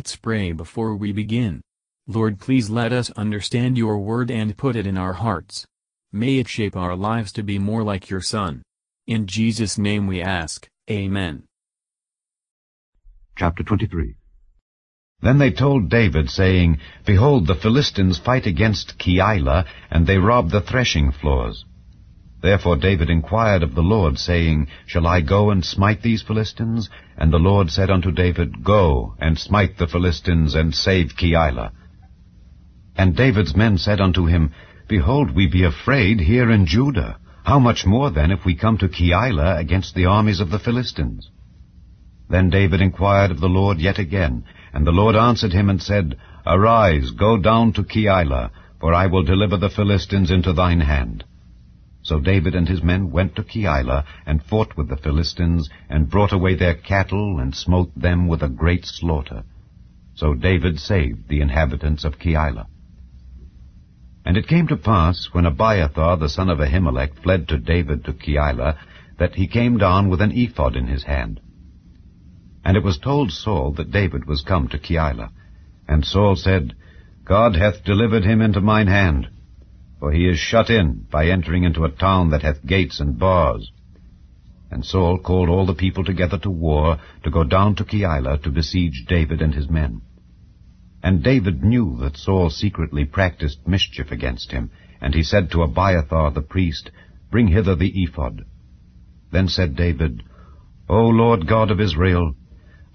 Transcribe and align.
Let's 0.00 0.16
pray 0.16 0.52
before 0.52 0.96
we 0.96 1.12
begin. 1.12 1.60
Lord 2.06 2.40
please 2.40 2.70
let 2.70 2.90
us 2.90 3.10
understand 3.18 3.76
your 3.76 3.98
word 3.98 4.30
and 4.30 4.56
put 4.56 4.74
it 4.74 4.86
in 4.86 4.96
our 4.96 5.12
hearts. 5.12 5.66
May 6.10 6.38
it 6.38 6.48
shape 6.48 6.74
our 6.74 6.96
lives 6.96 7.32
to 7.32 7.42
be 7.42 7.58
more 7.58 7.82
like 7.82 8.08
your 8.08 8.22
Son. 8.22 8.62
In 9.06 9.26
Jesus' 9.26 9.76
name 9.76 10.06
we 10.06 10.22
ask, 10.22 10.66
Amen. 10.90 11.42
Chapter 13.36 13.62
23 13.62 14.14
Then 15.20 15.36
they 15.36 15.50
told 15.50 15.90
David, 15.90 16.30
saying, 16.30 16.78
Behold, 17.04 17.46
the 17.46 17.60
Philistines 17.62 18.18
fight 18.18 18.46
against 18.46 18.98
Keilah, 18.98 19.66
and 19.90 20.06
they 20.06 20.16
rob 20.16 20.48
the 20.48 20.62
threshing 20.62 21.12
floors. 21.12 21.66
Therefore 22.42 22.76
David 22.76 23.10
inquired 23.10 23.62
of 23.62 23.74
the 23.74 23.82
Lord, 23.82 24.18
saying, 24.18 24.68
Shall 24.86 25.06
I 25.06 25.20
go 25.20 25.50
and 25.50 25.62
smite 25.62 26.00
these 26.00 26.22
Philistines? 26.22 26.88
And 27.18 27.30
the 27.30 27.38
Lord 27.38 27.70
said 27.70 27.90
unto 27.90 28.10
David, 28.10 28.64
Go, 28.64 29.14
and 29.18 29.38
smite 29.38 29.76
the 29.76 29.86
Philistines, 29.86 30.54
and 30.54 30.74
save 30.74 31.16
Keilah. 31.16 31.72
And 32.96 33.14
David's 33.14 33.54
men 33.54 33.76
said 33.76 34.00
unto 34.00 34.24
him, 34.24 34.52
Behold, 34.88 35.34
we 35.34 35.46
be 35.46 35.64
afraid 35.64 36.20
here 36.20 36.50
in 36.50 36.64
Judah. 36.64 37.18
How 37.44 37.58
much 37.58 37.84
more 37.84 38.10
then 38.10 38.30
if 38.30 38.44
we 38.44 38.54
come 38.54 38.78
to 38.78 38.88
Keilah 38.88 39.58
against 39.58 39.94
the 39.94 40.06
armies 40.06 40.40
of 40.40 40.50
the 40.50 40.58
Philistines? 40.58 41.30
Then 42.30 42.48
David 42.48 42.80
inquired 42.80 43.30
of 43.30 43.40
the 43.40 43.48
Lord 43.48 43.78
yet 43.78 43.98
again, 43.98 44.44
and 44.72 44.86
the 44.86 44.92
Lord 44.92 45.14
answered 45.14 45.52
him 45.52 45.68
and 45.68 45.82
said, 45.82 46.16
Arise, 46.46 47.10
go 47.10 47.36
down 47.36 47.72
to 47.74 47.82
Keilah, 47.82 48.50
for 48.80 48.94
I 48.94 49.06
will 49.08 49.24
deliver 49.24 49.58
the 49.58 49.68
Philistines 49.68 50.30
into 50.30 50.52
thine 50.54 50.80
hand. 50.80 51.24
So 52.02 52.18
David 52.18 52.54
and 52.54 52.66
his 52.66 52.82
men 52.82 53.10
went 53.10 53.36
to 53.36 53.42
Keilah, 53.42 54.04
and 54.24 54.42
fought 54.42 54.76
with 54.76 54.88
the 54.88 54.96
Philistines, 54.96 55.68
and 55.88 56.08
brought 56.08 56.32
away 56.32 56.54
their 56.54 56.74
cattle, 56.74 57.38
and 57.38 57.54
smote 57.54 57.92
them 57.94 58.26
with 58.26 58.42
a 58.42 58.48
great 58.48 58.86
slaughter. 58.86 59.44
So 60.14 60.34
David 60.34 60.80
saved 60.80 61.28
the 61.28 61.40
inhabitants 61.40 62.04
of 62.04 62.18
Keilah. 62.18 62.66
And 64.24 64.36
it 64.36 64.48
came 64.48 64.66
to 64.68 64.76
pass, 64.76 65.28
when 65.32 65.46
Abiathar 65.46 66.16
the 66.16 66.28
son 66.28 66.48
of 66.48 66.58
Ahimelech 66.58 67.22
fled 67.22 67.48
to 67.48 67.58
David 67.58 68.04
to 68.04 68.12
Keilah, 68.12 68.76
that 69.18 69.34
he 69.34 69.46
came 69.46 69.76
down 69.76 70.08
with 70.08 70.20
an 70.20 70.32
ephod 70.32 70.76
in 70.76 70.86
his 70.86 71.04
hand. 71.04 71.40
And 72.64 72.76
it 72.76 72.84
was 72.84 72.98
told 72.98 73.30
Saul 73.30 73.72
that 73.72 73.90
David 73.90 74.26
was 74.26 74.42
come 74.42 74.68
to 74.68 74.78
Keilah. 74.78 75.30
And 75.86 76.04
Saul 76.04 76.36
said, 76.36 76.74
God 77.24 77.56
hath 77.56 77.84
delivered 77.84 78.24
him 78.24 78.40
into 78.40 78.60
mine 78.60 78.86
hand 78.86 79.28
for 80.00 80.12
he 80.12 80.26
is 80.26 80.38
shut 80.38 80.70
in 80.70 81.06
by 81.10 81.28
entering 81.28 81.64
into 81.64 81.84
a 81.84 81.90
town 81.90 82.30
that 82.30 82.42
hath 82.42 82.66
gates 82.66 83.00
and 83.00 83.18
bars. 83.18 83.70
And 84.70 84.84
Saul 84.84 85.18
called 85.18 85.50
all 85.50 85.66
the 85.66 85.74
people 85.74 86.04
together 86.04 86.38
to 86.38 86.50
war, 86.50 86.96
to 87.22 87.30
go 87.30 87.44
down 87.44 87.74
to 87.76 87.84
Keilah 87.84 88.42
to 88.42 88.50
besiege 88.50 89.04
David 89.06 89.42
and 89.42 89.54
his 89.54 89.68
men. 89.68 90.00
And 91.02 91.22
David 91.22 91.62
knew 91.62 91.98
that 92.00 92.16
Saul 92.16 92.48
secretly 92.48 93.04
practiced 93.04 93.68
mischief 93.68 94.10
against 94.10 94.52
him, 94.52 94.70
and 95.02 95.14
he 95.14 95.22
said 95.22 95.50
to 95.50 95.62
Abiathar 95.62 96.30
the 96.30 96.40
priest, 96.40 96.90
Bring 97.30 97.48
hither 97.48 97.74
the 97.74 97.92
ephod. 98.02 98.44
Then 99.30 99.48
said 99.48 99.76
David, 99.76 100.22
O 100.88 101.08
Lord 101.08 101.46
God 101.46 101.70
of 101.70 101.80
Israel, 101.80 102.34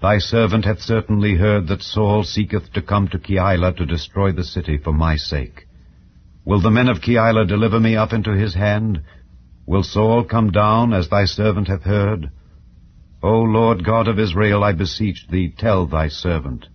Thy 0.02 0.18
servant 0.18 0.64
hath 0.64 0.80
certainly 0.80 1.36
heard 1.36 1.68
that 1.68 1.82
Saul 1.82 2.24
seeketh 2.24 2.72
to 2.72 2.82
come 2.82 3.08
to 3.08 3.18
Keilah 3.18 3.76
to 3.76 3.86
destroy 3.86 4.32
the 4.32 4.44
city 4.44 4.76
for 4.76 4.92
my 4.92 5.16
sake. 5.16 5.65
Will 6.46 6.60
the 6.60 6.70
men 6.70 6.88
of 6.88 7.00
Keilah 7.00 7.48
deliver 7.48 7.80
me 7.80 7.96
up 7.96 8.12
into 8.12 8.30
his 8.30 8.54
hand? 8.54 9.02
Will 9.66 9.82
Saul 9.82 10.22
come 10.22 10.52
down, 10.52 10.92
as 10.92 11.08
thy 11.08 11.24
servant 11.24 11.66
hath 11.66 11.82
heard? 11.82 12.30
O 13.20 13.40
Lord 13.40 13.84
God 13.84 14.06
of 14.06 14.20
Israel, 14.20 14.62
I 14.62 14.70
beseech 14.70 15.26
thee, 15.28 15.52
tell 15.58 15.86
thy 15.86 16.06
servant. 16.06 16.68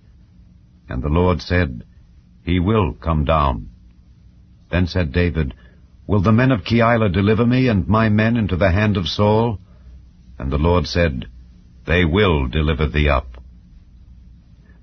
And 0.90 1.02
the 1.02 1.08
Lord 1.08 1.42
said, 1.42 1.84
He 2.44 2.60
will 2.60 2.92
come 2.92 3.24
down. 3.24 3.70
Then 4.70 4.88
said 4.88 5.14
David, 5.14 5.54
Will 6.06 6.22
the 6.22 6.34
men 6.34 6.52
of 6.52 6.66
Keilah 6.66 7.14
deliver 7.14 7.46
me 7.46 7.70
and 7.70 7.88
my 7.88 8.10
men 8.10 8.36
into 8.36 8.58
the 8.58 8.72
hand 8.72 8.98
of 8.98 9.08
Saul? 9.08 9.58
And 10.38 10.52
the 10.52 10.58
Lord 10.58 10.86
said, 10.86 11.28
They 11.88 12.04
will 12.04 12.48
deliver 12.50 12.88
thee 12.88 13.08
up. 13.08 13.41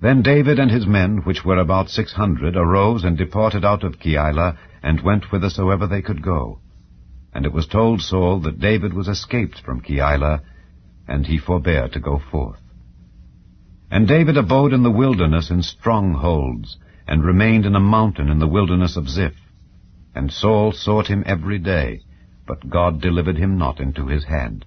Then 0.01 0.21
David 0.21 0.59
and 0.59 0.71
his 0.71 0.87
men, 0.87 1.17
which 1.25 1.43
were 1.43 1.57
about 1.57 1.89
six 1.89 2.13
hundred, 2.13 2.55
arose 2.55 3.03
and 3.03 3.17
departed 3.17 3.65
out 3.65 3.83
of 3.83 3.99
Keilah, 3.99 4.57
and 4.81 5.01
went 5.01 5.25
whithersoever 5.25 5.87
they 5.87 6.01
could 6.01 6.21
go. 6.21 6.59
And 7.33 7.45
it 7.45 7.51
was 7.51 7.67
told 7.67 8.01
Saul 8.01 8.39
that 8.41 8.59
David 8.61 8.93
was 8.93 9.09
escaped 9.09 9.59
from 9.59 9.81
Keilah, 9.81 10.41
and 11.07 11.27
he 11.27 11.37
forbare 11.37 11.89
to 11.89 11.99
go 11.99 12.17
forth. 12.31 12.61
And 13.91 14.07
David 14.07 14.37
abode 14.37 14.71
in 14.71 14.83
the 14.83 14.91
wilderness 14.91 15.49
in 15.49 15.63
strongholds, 15.63 16.77
and 17.05 17.23
remained 17.23 17.65
in 17.65 17.75
a 17.75 17.79
mountain 17.79 18.29
in 18.29 18.39
the 18.39 18.47
wilderness 18.47 18.95
of 18.95 19.09
Ziph. 19.09 19.41
And 20.15 20.31
Saul 20.31 20.71
sought 20.71 21.07
him 21.07 21.23
every 21.25 21.59
day, 21.59 22.01
but 22.47 22.69
God 22.69 23.01
delivered 23.01 23.37
him 23.37 23.57
not 23.57 23.79
into 23.79 24.07
his 24.07 24.25
hand. 24.25 24.65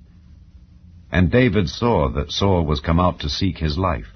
And 1.10 1.30
David 1.30 1.68
saw 1.68 2.10
that 2.10 2.32
Saul 2.32 2.66
was 2.66 2.80
come 2.80 3.00
out 3.00 3.20
to 3.20 3.28
seek 3.28 3.58
his 3.58 3.78
life, 3.78 4.06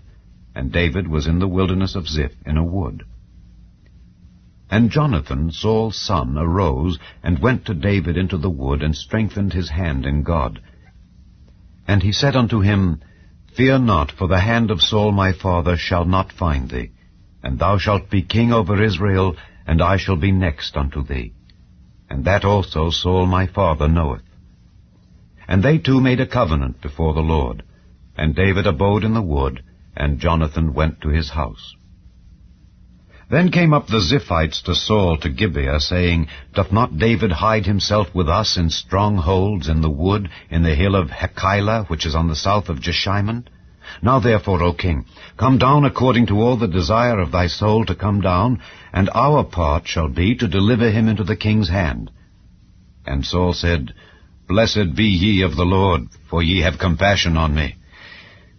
and 0.57 0.73
David 0.73 1.07
was 1.07 1.27
in 1.27 1.39
the 1.39 1.47
wilderness 1.47 1.95
of 1.95 2.09
Ziph 2.09 2.35
in 2.47 2.57
a 2.57 2.65
wood. 2.65 3.05
And 4.71 4.91
Jonathan, 4.91 5.51
Saul's 5.51 5.97
son, 5.97 6.39
arose, 6.39 6.99
and 7.23 7.39
went 7.41 7.67
to 7.67 7.75
David 7.75 8.17
into 8.17 8.39
the 8.39 8.51
wood, 8.51 8.83
and 8.83 8.97
strengthened 8.97 9.53
his 9.53 9.69
hand 9.69 10.07
in 10.07 10.23
God. 10.23 10.61
And 11.87 12.03
he 12.03 12.11
said 12.11 12.35
unto 12.35 12.61
him, 12.61 13.01
Fear 13.55 13.81
not, 13.81 14.11
for 14.11 14.29
the 14.29 14.41
hand 14.41 14.71
of 14.71 14.81
Saul 14.81 15.13
my 15.13 15.33
father 15.33 15.77
shall 15.77 16.07
not 16.07 16.33
find 16.33 16.71
thee, 16.71 16.93
and 17.43 17.59
thou 17.59 17.77
shalt 17.77 18.09
be 18.09 18.23
king 18.23 18.51
over 18.51 18.83
Israel, 18.83 19.37
and 19.67 19.83
I 19.83 19.99
shall 19.99 20.17
be 20.17 20.33
next 20.33 20.75
unto 20.75 21.05
thee. 21.05 21.35
And 22.09 22.25
that 22.25 22.47
also 22.47 22.89
Saul 22.89 23.27
my 23.27 23.47
father 23.47 23.89
knoweth. 23.89 24.23
And 25.47 25.63
they 25.63 25.77
two 25.77 26.01
made 26.01 26.21
a 26.21 26.27
covenant 26.27 26.81
before 26.81 27.13
the 27.13 27.21
Lord. 27.21 27.63
And 28.17 28.35
David 28.35 28.67
abode 28.67 29.05
in 29.05 29.13
the 29.13 29.23
wood, 29.23 29.63
and 29.97 30.19
Jonathan 30.19 30.75
went 30.75 31.01
to 31.01 31.09
his 31.09 31.31
house. 31.31 31.75
Then 33.29 33.51
came 33.51 33.75
up 33.75 33.89
the 33.89 33.99
Ziphites 33.99 34.63
to 34.63 34.75
Saul 34.75 35.17
to 35.19 35.29
Gibeah, 35.29 35.81
saying, 35.81 36.29
Doth 36.55 36.71
not 36.71 36.97
David 36.97 37.33
hide 37.33 37.67
himself 37.67 38.15
with 38.15 38.29
us 38.29 38.57
in 38.57 38.71
strongholds 38.71 39.69
in 39.69 39.81
the 39.81 39.91
wood, 39.91 40.29
in 40.49 40.63
the 40.63 40.77
hill 40.77 40.95
of 40.95 41.11
Hachilah, 41.11 41.87
which 41.89 42.07
is 42.07 42.15
on 42.15 42.29
the 42.29 42.37
south 42.37 42.69
of 42.69 42.81
Jeshimon? 42.81 43.49
Now 44.01 44.21
therefore, 44.21 44.63
O 44.63 44.73
king, 44.73 45.07
come 45.37 45.59
down 45.59 45.85
according 45.85 46.27
to 46.27 46.41
all 46.41 46.57
the 46.57 46.69
desire 46.69 47.19
of 47.19 47.33
thy 47.33 47.49
soul 47.49 47.85
to 47.87 47.95
come 47.97 48.21
down, 48.21 48.61
and 48.93 49.11
our 49.13 49.43
part 49.43 49.89
shall 49.89 50.09
be 50.09 50.37
to 50.37 50.47
deliver 50.47 50.91
him 50.91 51.09
into 51.09 51.25
the 51.25 51.37
king's 51.37 51.69
hand. 51.69 52.13
And 53.05 53.25
Saul 53.25 53.53
said, 53.53 53.93
Blessed 54.47 54.95
be 54.95 55.05
ye 55.05 55.43
of 55.43 55.57
the 55.57 55.65
Lord, 55.65 56.03
for 56.31 56.43
ye 56.43 56.61
have 56.61 56.79
compassion 56.79 57.37
on 57.37 57.55
me. 57.55 57.75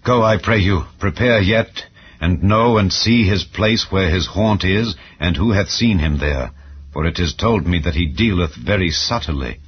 Go, 0.08 0.24
I 0.24 0.38
pray 0.38 0.60
you, 0.60 0.86
prepare 1.00 1.42
yet, 1.42 1.84
and 2.22 2.42
know 2.42 2.78
and 2.78 2.94
see 2.94 3.28
his 3.28 3.44
place 3.44 3.88
where 3.90 4.10
his 4.10 4.26
haunt 4.26 4.64
is, 4.64 4.96
and 5.20 5.36
who 5.36 5.52
hath 5.52 5.68
seen 5.70 6.00
him 6.00 6.18
there? 6.18 6.52
For 6.94 7.06
it 7.06 7.20
is 7.20 7.34
told 7.34 7.68
me 7.68 7.80
that 7.80 7.96
he 7.96 8.06
dealeth 8.06 8.56
very 8.56 8.90
subtly. 8.90 9.60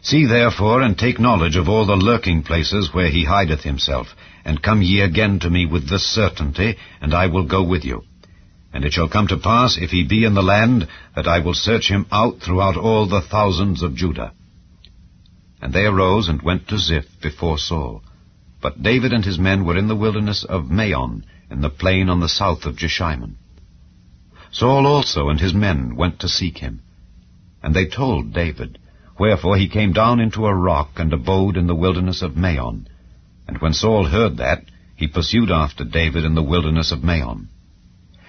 See 0.00 0.24
therefore, 0.24 0.80
and 0.80 0.96
take 0.96 1.20
knowledge 1.20 1.56
of 1.56 1.68
all 1.68 1.84
the 1.84 1.94
lurking 1.94 2.42
places 2.42 2.94
where 2.94 3.10
he 3.10 3.26
hideth 3.26 3.62
himself, 3.62 4.16
and 4.46 4.62
come 4.62 4.80
ye 4.80 5.02
again 5.02 5.38
to 5.40 5.50
me 5.50 5.66
with 5.66 5.90
this 5.90 6.06
certainty, 6.06 6.78
and 7.02 7.12
I 7.12 7.26
will 7.26 7.44
go 7.44 7.62
with 7.62 7.84
you. 7.84 8.04
And 8.72 8.82
it 8.86 8.94
shall 8.94 9.10
come 9.10 9.26
to 9.26 9.36
pass, 9.36 9.76
if 9.76 9.90
he 9.90 10.04
be 10.04 10.24
in 10.24 10.32
the 10.32 10.42
land, 10.54 10.88
that 11.14 11.28
I 11.28 11.40
will 11.40 11.52
search 11.52 11.90
him 11.90 12.06
out 12.10 12.40
throughout 12.40 12.78
all 12.78 13.04
the 13.04 13.20
thousands 13.20 13.82
of 13.82 13.94
Judah. 13.94 14.32
And 15.60 15.74
they 15.74 15.84
arose 15.84 16.30
and 16.30 16.40
went 16.40 16.66
to 16.68 16.78
Ziph 16.78 17.20
before 17.20 17.58
Saul. 17.58 18.02
But 18.60 18.82
David 18.82 19.12
and 19.12 19.24
his 19.24 19.38
men 19.38 19.64
were 19.64 19.76
in 19.76 19.88
the 19.88 19.96
wilderness 19.96 20.44
of 20.44 20.70
Maon, 20.70 21.24
in 21.50 21.62
the 21.62 21.70
plain 21.70 22.08
on 22.08 22.20
the 22.20 22.28
south 22.28 22.66
of 22.66 22.76
Jeshimon. 22.76 23.36
Saul 24.50 24.86
also 24.86 25.28
and 25.28 25.40
his 25.40 25.54
men 25.54 25.96
went 25.96 26.20
to 26.20 26.28
seek 26.28 26.58
him. 26.58 26.82
And 27.62 27.74
they 27.74 27.86
told 27.86 28.32
David, 28.32 28.78
wherefore 29.18 29.56
he 29.56 29.68
came 29.68 29.92
down 29.92 30.20
into 30.20 30.46
a 30.46 30.54
rock 30.54 30.92
and 30.96 31.12
abode 31.12 31.56
in 31.56 31.66
the 31.66 31.74
wilderness 31.74 32.22
of 32.22 32.36
Maon. 32.36 32.86
And 33.46 33.58
when 33.58 33.72
Saul 33.72 34.06
heard 34.06 34.36
that, 34.36 34.64
he 34.96 35.06
pursued 35.06 35.50
after 35.50 35.84
David 35.84 36.24
in 36.24 36.34
the 36.34 36.42
wilderness 36.42 36.92
of 36.92 37.02
Maon. 37.02 37.48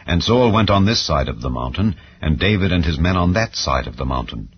And 0.05 0.23
Saul 0.23 0.51
went 0.51 0.69
on 0.69 0.85
this 0.85 1.05
side 1.05 1.27
of 1.27 1.41
the 1.41 1.49
mountain, 1.49 1.95
and 2.21 2.39
David 2.39 2.71
and 2.71 2.85
his 2.85 2.97
men 2.97 3.17
on 3.17 3.33
that 3.33 3.55
side 3.55 3.87
of 3.87 3.97
the 3.97 4.05
mountain. 4.05 4.49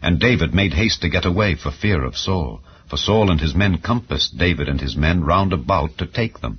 And 0.00 0.20
David 0.20 0.54
made 0.54 0.74
haste 0.74 1.02
to 1.02 1.08
get 1.08 1.24
away 1.24 1.56
for 1.56 1.70
fear 1.70 2.04
of 2.04 2.16
Saul, 2.16 2.62
for 2.88 2.96
Saul 2.96 3.30
and 3.30 3.40
his 3.40 3.54
men 3.54 3.78
compassed 3.78 4.38
David 4.38 4.68
and 4.68 4.80
his 4.80 4.96
men 4.96 5.22
round 5.22 5.52
about 5.52 5.98
to 5.98 6.06
take 6.06 6.40
them. 6.40 6.58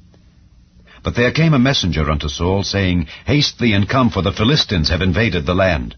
But 1.03 1.15
there 1.15 1.31
came 1.31 1.53
a 1.53 1.59
messenger 1.59 2.11
unto 2.11 2.27
Saul, 2.27 2.63
saying, 2.63 3.07
Haste 3.25 3.57
thee 3.57 3.73
and 3.73 3.87
come, 3.87 4.09
for 4.09 4.21
the 4.21 4.33
Philistines 4.33 4.89
have 4.89 5.01
invaded 5.01 5.45
the 5.45 5.55
land. 5.55 5.95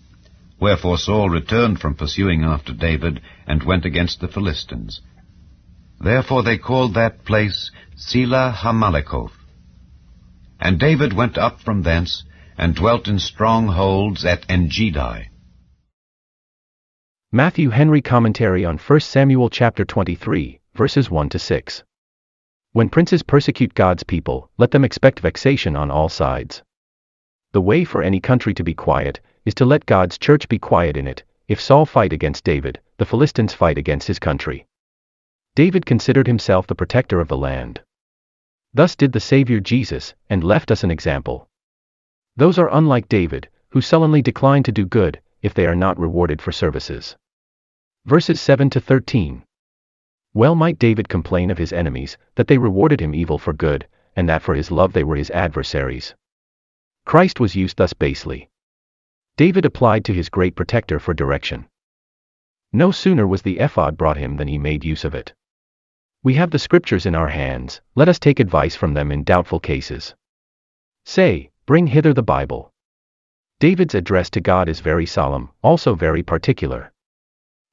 Wherefore 0.60 0.98
Saul 0.98 1.30
returned 1.30 1.80
from 1.80 1.96
pursuing 1.96 2.44
after 2.44 2.72
David, 2.72 3.22
and 3.48 3.64
went 3.64 3.84
against 3.84 4.20
the 4.20 4.28
Philistines. 4.28 5.02
Therefore 6.00 6.44
they 6.44 6.58
called 6.58 6.94
that 6.94 7.26
place 7.26 7.72
Selahammahlekoth. 7.98 9.32
And 10.60 10.80
David 10.80 11.14
went 11.14 11.38
up 11.38 11.60
from 11.62 11.82
thence, 11.82 12.24
and 12.58 12.76
dwelt 12.76 13.08
in 13.08 13.18
strongholds 13.18 14.24
at 14.24 14.46
Engedi. 14.48 15.31
Matthew 17.34 17.70
Henry 17.70 18.02
Commentary 18.02 18.66
on 18.66 18.78
1 18.78 19.00
Samuel 19.00 19.50
chapter 19.50 19.86
23, 19.86 20.60
verses 20.74 21.10
1 21.10 21.30
to 21.30 21.40
6. 21.40 21.82
When 22.74 22.90
princes 22.90 23.24
persecute 23.24 23.74
God's 23.74 24.04
people, 24.04 24.50
let 24.58 24.72
them 24.72 24.84
expect 24.84 25.22
vexation 25.22 25.78
on 25.78 25.90
all 25.90 26.10
sides. 26.10 26.62
The 27.54 27.62
way 27.62 27.86
for 27.86 28.04
any 28.04 28.20
country 28.20 28.54
to 28.56 28.66
be 28.66 28.74
quiet 28.74 29.22
is 29.46 29.54
to 29.56 29.66
let 29.66 29.86
God's 29.86 30.18
church 30.18 30.50
be 30.50 30.60
quiet 30.60 30.98
in 30.98 31.08
it. 31.08 31.24
If 31.48 31.62
Saul 31.62 31.86
fight 31.86 32.12
against 32.12 32.44
David, 32.44 32.82
the 32.98 33.06
Philistines 33.06 33.54
fight 33.54 33.78
against 33.78 34.10
his 34.10 34.20
country. 34.20 34.68
David 35.56 35.86
considered 35.86 36.28
himself 36.28 36.68
the 36.68 36.76
protector 36.76 37.22
of 37.22 37.30
the 37.30 37.38
land. 37.38 37.80
Thus 38.74 38.94
did 38.98 39.14
the 39.14 39.22
Savior 39.22 39.62
Jesus, 39.62 40.16
and 40.30 40.44
left 40.44 40.70
us 40.70 40.84
an 40.84 40.92
example. 40.92 41.48
Those 42.36 42.60
are 42.60 42.76
unlike 42.76 43.08
David, 43.08 43.48
who 43.70 43.80
sullenly 43.80 44.22
decline 44.22 44.64
to 44.64 44.74
do 44.74 44.86
good, 44.86 45.22
if 45.42 45.54
they 45.54 45.66
are 45.66 45.78
not 45.78 45.98
rewarded 45.98 46.42
for 46.42 46.52
services. 46.52 47.16
Verses 48.06 48.42
7 48.42 48.72
to 48.72 48.82
13. 48.82 49.44
Well 50.34 50.56
might 50.56 50.80
David 50.80 51.08
complain 51.08 51.52
of 51.52 51.60
his 51.60 51.72
enemies, 51.72 52.18
that 52.34 52.48
they 52.48 52.58
rewarded 52.58 53.00
him 53.00 53.14
evil 53.14 53.38
for 53.38 53.54
good, 53.54 53.88
and 54.16 54.28
that 54.28 54.42
for 54.42 54.56
his 54.56 54.72
love 54.72 54.94
they 54.94 55.04
were 55.04 55.16
his 55.16 55.30
adversaries. 55.30 56.16
Christ 57.06 57.40
was 57.40 57.56
used 57.56 57.78
thus 57.78 57.94
basely. 57.94 58.50
David 59.38 59.66
applied 59.66 60.04
to 60.06 60.14
his 60.14 60.30
great 60.30 60.56
protector 60.56 61.00
for 61.00 61.14
direction. 61.14 61.68
No 62.74 62.90
sooner 62.90 63.28
was 63.28 63.44
the 63.44 63.60
ephod 63.60 63.98
brought 63.98 64.18
him 64.18 64.38
than 64.38 64.48
he 64.48 64.58
made 64.58 64.84
use 64.84 65.04
of 65.04 65.14
it. 65.14 65.34
We 66.24 66.34
have 66.36 66.50
the 66.50 66.60
scriptures 66.60 67.06
in 67.06 67.14
our 67.14 67.30
hands, 67.30 67.82
let 67.94 68.10
us 68.10 68.18
take 68.18 68.40
advice 68.40 68.76
from 68.76 68.96
them 68.96 69.12
in 69.12 69.24
doubtful 69.24 69.60
cases. 69.60 70.16
Say, 71.06 71.52
Bring 71.68 71.86
hither 71.86 72.14
the 72.14 72.24
Bible. 72.24 72.72
David's 73.60 73.94
address 73.94 74.32
to 74.32 74.42
God 74.42 74.70
is 74.70 74.80
very 74.80 75.06
solemn, 75.06 75.50
also 75.62 75.94
very 75.94 76.24
particular. 76.24 76.91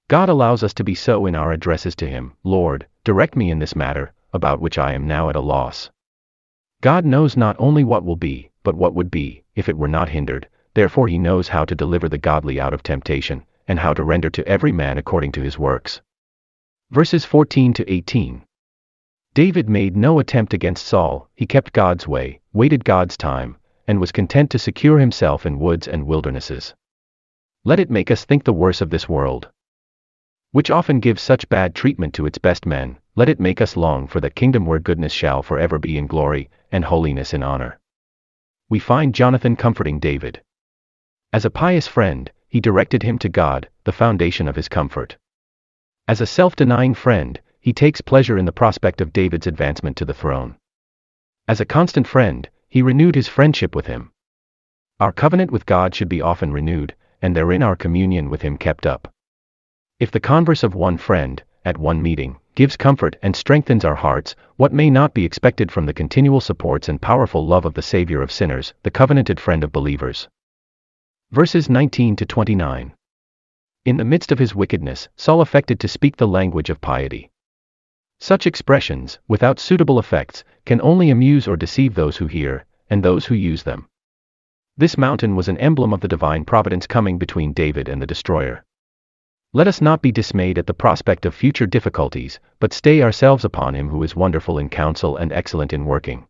God 0.09 0.31
allows 0.31 0.63
us 0.63 0.73
to 0.75 0.85
be 0.85 0.95
so 0.95 1.27
in 1.27 1.35
our 1.35 1.53
addresses 1.53 1.95
to 1.97 2.07
Him 2.09 2.33
Lord, 2.43 2.87
direct 3.05 3.37
me 3.37 3.51
in 3.51 3.59
this 3.59 3.77
matter, 3.77 4.13
about 4.33 4.61
which 4.61 4.79
I 4.79 4.95
am 4.95 5.07
now 5.07 5.29
at 5.29 5.37
a 5.37 5.41
loss. 5.41 5.91
God 6.81 7.05
knows 7.05 7.37
not 7.37 7.57
only 7.59 7.85
what 7.85 8.05
will 8.05 8.17
be, 8.17 8.51
but 8.63 8.75
what 8.75 8.95
would 8.95 9.11
be, 9.11 9.45
if 9.55 9.69
it 9.69 9.77
were 9.77 9.87
not 9.87 10.09
hindered, 10.09 10.49
therefore 10.73 11.09
He 11.09 11.19
knows 11.19 11.49
how 11.49 11.67
to 11.67 11.75
deliver 11.75 12.09
the 12.09 12.17
godly 12.17 12.59
out 12.59 12.73
of 12.73 12.83
temptation, 12.83 13.45
and 13.69 13.79
how 13.79 13.93
to 13.93 14.03
render 14.03 14.31
to 14.31 14.49
every 14.49 14.73
man 14.73 14.97
according 14.97 15.31
to 15.33 15.43
his 15.43 15.59
works. 15.59 16.01
Verses 16.91 17.27
14 17.27 17.75
to 17.75 17.93
18. 17.93 18.43
David 19.35 19.69
made 19.69 19.95
no 19.95 20.19
attempt 20.19 20.55
against 20.55 20.87
Saul, 20.87 21.29
he 21.35 21.47
kept 21.47 21.75
God's 21.75 22.09
way, 22.09 22.41
waited 22.55 22.83
God's 22.83 23.19
time, 23.19 23.59
and 23.87 24.01
was 24.01 24.11
content 24.11 24.51
to 24.53 24.59
secure 24.59 24.99
himself 24.99 25.45
in 25.45 25.59
woods 25.59 25.87
and 25.87 26.07
wildernesses. 26.07 26.75
Let 27.63 27.79
it 27.79 27.91
make 27.91 28.11
us 28.11 28.25
think 28.25 28.45
the 28.45 28.55
worse 28.55 28.81
of 28.81 28.89
this 28.89 29.07
world, 29.07 29.51
which 30.53 30.71
often 30.71 31.01
gives 31.01 31.21
such 31.21 31.49
bad 31.49 31.75
treatment 31.75 32.15
to 32.15 32.27
its 32.27 32.39
best 32.39 32.65
men, 32.65 32.99
let 33.15 33.29
it 33.29 33.41
make 33.41 33.61
us 33.61 33.77
long 33.77 34.07
for 34.07 34.21
the 34.21 34.31
kingdom 34.31 34.65
where 34.65 34.79
goodness 34.79 35.13
shall 35.13 35.43
forever 35.43 35.79
be 35.79 35.99
in 35.99 36.07
glory, 36.07 36.49
and 36.73 36.85
holiness 36.85 37.35
in 37.35 37.43
honor. 37.43 37.79
We 38.69 38.79
find 38.79 39.15
Jonathan 39.15 39.57
comforting 39.57 39.99
David. 39.99 40.43
As 41.33 41.45
a 41.45 41.51
pious 41.51 41.87
friend, 41.87 42.31
he 42.49 42.61
directed 42.61 43.03
him 43.03 43.19
to 43.19 43.29
God, 43.29 43.69
the 43.85 43.93
foundation 43.93 44.49
of 44.49 44.57
his 44.57 44.69
comfort. 44.69 45.17
As 46.07 46.21
a 46.21 46.27
self-denying 46.27 46.95
friend, 46.95 47.41
he 47.61 47.73
takes 47.75 48.01
pleasure 48.01 48.39
in 48.39 48.47
the 48.47 48.53
prospect 48.53 49.03
of 49.03 49.13
David's 49.13 49.47
advancement 49.47 49.97
to 49.99 50.07
the 50.07 50.15
throne. 50.15 50.57
As 51.47 51.61
a 51.61 51.67
constant 51.67 52.07
friend, 52.07 52.49
he 52.69 52.81
renewed 52.81 53.15
his 53.15 53.29
friendship 53.29 53.75
with 53.75 53.87
him. 53.87 54.13
Our 55.01 55.13
covenant 55.13 55.51
with 55.51 55.67
God 55.67 55.95
should 55.95 56.09
be 56.09 56.23
often 56.23 56.53
renewed, 56.53 56.95
and 57.21 57.37
therein 57.37 57.63
our 57.63 57.77
communion 57.77 58.31
with 58.31 58.43
him 58.43 58.57
kept 58.57 58.87
up. 58.87 59.13
If 60.01 60.13
the 60.13 60.21
converse 60.21 60.63
of 60.63 60.77
one 60.77 60.97
friend, 60.97 61.43
at 61.65 61.77
one 61.77 62.01
meeting, 62.01 62.39
gives 62.55 62.77
comfort 62.77 63.17
and 63.21 63.35
strengthens 63.35 63.85
our 63.85 63.97
hearts, 63.97 64.37
what 64.55 64.73
may 64.73 64.91
not 64.91 65.13
be 65.13 65.25
expected 65.25 65.73
from 65.73 65.87
the 65.87 65.93
continual 65.93 66.41
supports 66.41 66.89
and 66.89 67.03
powerful 67.03 67.45
love 67.45 67.65
of 67.65 67.75
the 67.75 67.83
Savior 67.83 68.23
of 68.23 68.31
sinners, 68.31 68.75
the 68.85 68.93
covenanted 68.93 69.41
friend 69.41 69.65
of 69.65 69.73
believers? 69.73 70.29
Verses 71.33 71.69
19 71.69 72.15
to 72.15 72.25
29. 72.25 72.95
In 73.85 73.97
the 73.97 74.05
midst 74.05 74.31
of 74.31 74.39
his 74.39 74.55
wickedness, 74.55 75.09
Saul 75.17 75.41
affected 75.41 75.81
to 75.81 75.89
speak 75.89 76.17
the 76.17 76.29
language 76.29 76.71
of 76.71 76.81
piety. 76.81 77.33
Such 78.21 78.47
expressions, 78.47 79.19
without 79.27 79.59
suitable 79.59 79.99
effects, 79.99 80.45
can 80.65 80.81
only 80.81 81.11
amuse 81.11 81.49
or 81.49 81.57
deceive 81.57 81.97
those 81.97 82.19
who 82.19 82.29
hear, 82.29 82.67
and 82.89 83.03
those 83.03 83.27
who 83.27 83.35
use 83.35 83.65
them. 83.65 83.89
This 84.77 84.97
mountain 84.97 85.35
was 85.35 85.49
an 85.49 85.59
emblem 85.59 85.93
of 85.93 86.03
the 86.03 86.09
divine 86.09 86.45
providence 86.45 86.87
coming 86.87 87.19
between 87.19 87.53
David 87.53 87.89
and 87.89 88.01
the 88.01 88.07
destroyer. 88.07 88.65
Let 89.55 89.67
us 89.67 89.81
not 89.81 90.03
be 90.03 90.13
dismayed 90.13 90.59
at 90.59 90.67
the 90.67 90.75
prospect 90.75 91.25
of 91.25 91.35
future 91.35 91.67
difficulties, 91.67 92.39
but 92.61 92.75
stay 92.75 93.01
ourselves 93.01 93.47
upon 93.47 93.75
him 93.75 93.89
who 93.89 94.03
is 94.03 94.15
wonderful 94.15 94.59
in 94.59 94.69
counsel 94.69 95.17
and 95.17 95.33
excellent 95.33 95.73
in 95.73 95.87
working. 95.87 96.27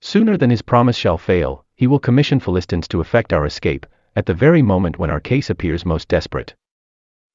Sooner 0.00 0.38
than 0.38 0.48
his 0.48 0.62
promise 0.62 0.96
shall 0.96 1.18
fail, 1.18 1.66
he 1.76 1.86
will 1.86 1.98
commission 1.98 2.40
Philistines 2.40 2.88
to 2.88 3.02
effect 3.02 3.34
our 3.34 3.44
escape, 3.44 3.84
at 4.16 4.24
the 4.24 4.32
very 4.32 4.62
moment 4.62 4.98
when 4.98 5.10
our 5.10 5.20
case 5.20 5.50
appears 5.50 5.84
most 5.84 6.08
desperate. 6.08 6.54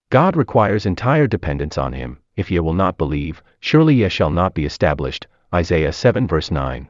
God 0.10 0.36
requires 0.36 0.88
entire 0.88 1.28
dependence 1.28 1.78
on 1.78 1.94
him, 1.94 2.18
if 2.36 2.50
ye 2.50 2.60
will 2.60 2.74
not 2.74 2.98
believe, 2.98 3.44
surely 3.60 3.94
ye 3.94 4.10
shall 4.10 4.32
not 4.32 4.56
be 4.56 4.66
established. 4.66 5.28
Isaiah 5.54 5.94
7 5.94 6.28
verse 6.28 6.50
9. 6.50 6.90